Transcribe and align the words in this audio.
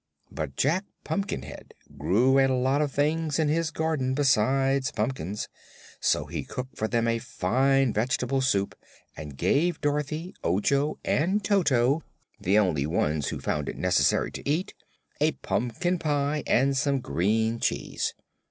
But 0.31 0.55
Jack 0.55 0.85
Pumpkinhead 1.03 1.75
grew 1.95 2.39
a 2.39 2.47
lot 2.47 2.81
of 2.81 2.91
things 2.91 3.37
in 3.37 3.49
his 3.49 3.69
garden 3.69 4.15
besides 4.15 4.89
pumpkins, 4.91 5.47
so 5.99 6.25
he 6.25 6.41
cooked 6.43 6.75
for 6.75 6.87
them 6.87 7.07
a 7.07 7.19
fine 7.19 7.93
vegetable 7.93 8.41
soup 8.41 8.73
and 9.15 9.37
gave 9.37 9.79
Dorothy, 9.79 10.33
Ojo 10.43 10.97
and 11.05 11.43
Toto, 11.43 12.01
the 12.39 12.57
only 12.57 12.87
ones 12.87 13.27
who 13.27 13.39
found 13.39 13.69
it 13.69 13.77
necessary 13.77 14.31
to 14.31 14.49
eat, 14.49 14.73
a 15.19 15.33
pumpkin 15.33 15.99
pie 15.99 16.41
and 16.47 16.75
some 16.75 16.99
green 16.99 17.59
cheese. 17.59 18.15